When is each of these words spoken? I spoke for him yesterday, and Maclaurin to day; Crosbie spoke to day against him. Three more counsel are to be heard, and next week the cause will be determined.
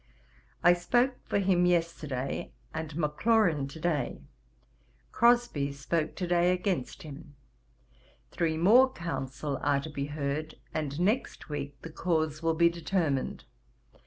I 0.63 0.73
spoke 0.73 1.19
for 1.27 1.37
him 1.37 1.67
yesterday, 1.67 2.53
and 2.73 2.95
Maclaurin 2.95 3.67
to 3.67 3.79
day; 3.79 4.23
Crosbie 5.11 5.71
spoke 5.73 6.15
to 6.15 6.25
day 6.25 6.51
against 6.51 7.03
him. 7.03 7.35
Three 8.31 8.57
more 8.57 8.91
counsel 8.91 9.59
are 9.61 9.79
to 9.81 9.91
be 9.91 10.05
heard, 10.07 10.55
and 10.73 10.99
next 10.99 11.49
week 11.49 11.79
the 11.83 11.91
cause 11.91 12.41
will 12.41 12.55
be 12.55 12.67
determined. 12.67 13.43